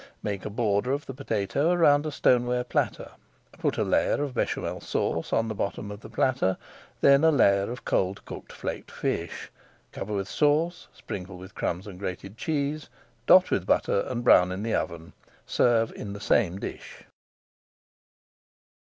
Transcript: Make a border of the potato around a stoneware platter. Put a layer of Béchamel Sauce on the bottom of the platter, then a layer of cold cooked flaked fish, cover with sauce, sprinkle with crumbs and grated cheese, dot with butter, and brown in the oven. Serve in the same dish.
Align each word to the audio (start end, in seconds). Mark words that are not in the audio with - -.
Make 0.23 0.45
a 0.45 0.49
border 0.49 0.93
of 0.93 1.05
the 1.05 1.13
potato 1.13 1.69
around 1.69 2.07
a 2.07 2.11
stoneware 2.11 2.63
platter. 2.63 3.11
Put 3.59 3.77
a 3.77 3.83
layer 3.83 4.23
of 4.23 4.33
Béchamel 4.33 4.81
Sauce 4.81 5.31
on 5.31 5.47
the 5.47 5.53
bottom 5.53 5.91
of 5.91 5.99
the 5.99 6.09
platter, 6.09 6.57
then 7.01 7.23
a 7.23 7.29
layer 7.29 7.69
of 7.71 7.85
cold 7.85 8.25
cooked 8.25 8.51
flaked 8.51 8.89
fish, 8.89 9.51
cover 9.91 10.15
with 10.15 10.27
sauce, 10.27 10.87
sprinkle 10.91 11.37
with 11.37 11.53
crumbs 11.53 11.85
and 11.85 11.99
grated 11.99 12.35
cheese, 12.35 12.89
dot 13.27 13.51
with 13.51 13.67
butter, 13.67 14.03
and 14.07 14.23
brown 14.23 14.51
in 14.51 14.63
the 14.63 14.73
oven. 14.73 15.13
Serve 15.45 15.91
in 15.93 16.13
the 16.13 16.19
same 16.19 16.57
dish. 16.57 17.03